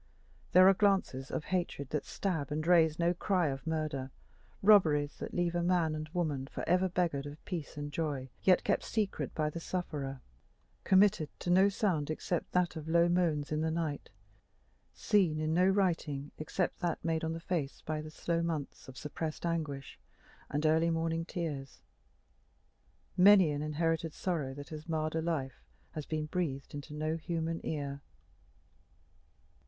There 0.53 0.67
are 0.67 0.73
glances 0.73 1.29
of 1.29 1.43
hatred 1.43 1.91
that 1.91 2.05
stab 2.05 2.51
and 2.51 2.65
raise 2.65 2.97
no 2.97 3.13
cry 3.13 3.49
of 3.49 3.67
murder; 3.67 4.09
robberies 4.63 5.17
that 5.19 5.31
leave 5.31 5.53
man 5.53 5.95
or 5.95 6.05
woman 6.11 6.47
forever 6.47 6.89
beggared 6.89 7.27
of 7.27 7.45
peace 7.45 7.77
and 7.77 7.91
joy, 7.91 8.31
yet 8.41 8.63
kept 8.63 8.83
secret 8.83 9.35
by 9.35 9.51
the 9.51 9.59
sufferer 9.59 10.19
committed 10.83 11.29
to 11.41 11.51
no 11.51 11.69
sound 11.69 12.09
except 12.09 12.51
that 12.51 12.75
of 12.75 12.87
low 12.87 13.09
moans 13.09 13.51
in 13.51 13.61
the 13.61 13.69
night, 13.69 14.09
seen 14.91 15.39
in 15.39 15.53
no 15.53 15.67
writing 15.67 16.31
except 16.39 16.79
that 16.79 17.05
made 17.05 17.23
on 17.23 17.33
the 17.33 17.39
face 17.39 17.81
by 17.85 18.01
the 18.01 18.09
slow 18.09 18.41
months 18.41 18.87
of 18.87 18.97
suppressed 18.97 19.45
anguish 19.45 19.99
and 20.49 20.65
early 20.65 20.89
morning 20.89 21.25
tears. 21.25 21.83
Many 23.15 23.51
an 23.51 23.61
inherited 23.61 24.15
sorrow 24.15 24.55
that 24.55 24.69
has 24.69 24.89
marred 24.89 25.13
a 25.13 25.21
life 25.21 25.61
has 25.91 26.07
been 26.07 26.25
breathed 26.25 26.73
into 26.73 26.95
no 26.95 27.17
human 27.17 27.63
ear. 27.63 28.01